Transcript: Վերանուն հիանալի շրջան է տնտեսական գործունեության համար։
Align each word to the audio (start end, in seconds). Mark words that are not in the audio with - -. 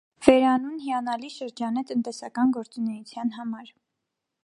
Վերանուն 0.27 0.79
հիանալի 0.85 1.29
շրջան 1.35 1.79
է 1.81 1.85
տնտեսական 1.91 2.57
գործունեության 2.59 3.35
համար։ 3.41 3.75